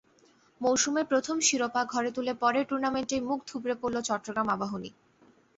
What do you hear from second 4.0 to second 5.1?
Chittagong Abahani.